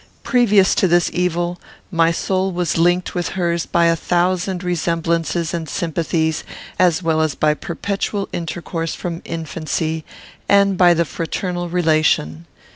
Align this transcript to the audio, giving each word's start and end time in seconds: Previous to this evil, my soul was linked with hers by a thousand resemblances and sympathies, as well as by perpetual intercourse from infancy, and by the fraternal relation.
Previous 0.23 0.73
to 0.73 0.87
this 0.87 1.11
evil, 1.13 1.61
my 1.91 2.11
soul 2.11 2.51
was 2.51 2.75
linked 2.75 3.13
with 3.13 3.29
hers 3.37 3.67
by 3.67 3.85
a 3.85 3.95
thousand 3.95 4.63
resemblances 4.63 5.53
and 5.53 5.69
sympathies, 5.69 6.43
as 6.79 7.03
well 7.03 7.21
as 7.21 7.35
by 7.35 7.53
perpetual 7.53 8.27
intercourse 8.33 8.95
from 8.95 9.21
infancy, 9.25 10.03
and 10.49 10.75
by 10.75 10.95
the 10.95 11.05
fraternal 11.05 11.69
relation. 11.69 12.47